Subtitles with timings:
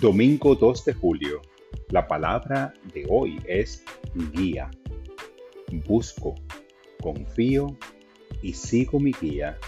[0.00, 1.42] Domingo 2 de julio.
[1.90, 3.84] La palabra de hoy es
[4.32, 4.70] guía.
[5.86, 6.36] Busco,
[7.02, 7.76] confío
[8.40, 9.58] y sigo mi guía.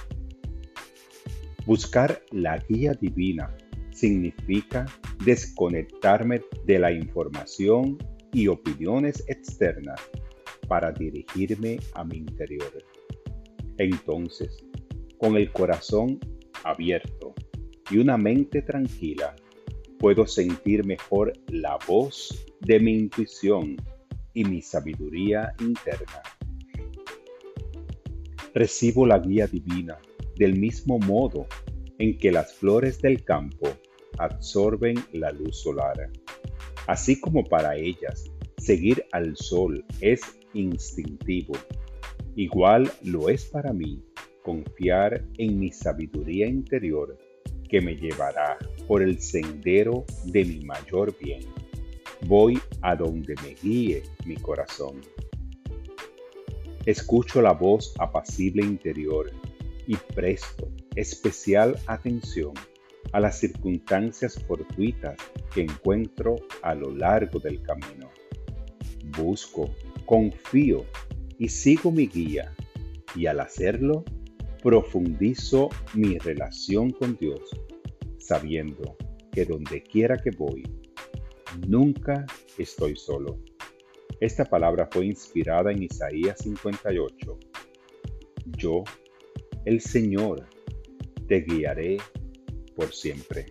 [1.67, 3.55] Buscar la guía divina
[3.91, 4.87] significa
[5.23, 7.99] desconectarme de la información
[8.33, 10.01] y opiniones externas
[10.67, 12.73] para dirigirme a mi interior.
[13.77, 14.65] Entonces,
[15.19, 16.19] con el corazón
[16.65, 17.35] abierto
[17.91, 19.37] y una mente tranquila,
[20.03, 23.77] puedo sentir mejor la voz de mi intuición
[24.35, 26.21] y mi sabiduría interna.
[28.53, 29.99] Recibo la guía divina
[30.35, 31.47] del mismo modo
[32.01, 33.69] en que las flores del campo
[34.19, 36.11] absorben la luz solar.
[36.89, 38.25] Así como para ellas
[38.59, 40.21] seguir al sol es
[40.53, 41.55] instintivo,
[42.35, 44.03] igual lo es para mí
[44.43, 47.17] confiar en mi sabiduría interior
[47.73, 51.41] que me llevará por el sendero de mi mayor bien.
[52.27, 55.01] Voy a donde me guíe mi corazón.
[56.85, 59.33] Escucho la voz apacible interior
[59.87, 62.53] y presto especial atención
[63.13, 65.17] a las circunstancias fortuitas
[65.55, 68.11] que encuentro a lo largo del camino.
[69.17, 70.85] Busco, confío
[71.39, 72.53] y sigo mi guía
[73.15, 74.05] y al hacerlo
[74.63, 77.41] profundizo mi relación con Dios,
[78.19, 78.97] sabiendo
[79.33, 80.63] que donde quiera que voy,
[81.67, 82.25] nunca
[82.59, 83.41] estoy solo.
[84.21, 87.39] Esta palabra fue inspirada en Isaías 58.
[88.57, 88.85] Yo,
[89.65, 90.47] el Señor,
[91.27, 91.99] te guiaré
[92.77, 93.47] por siempre.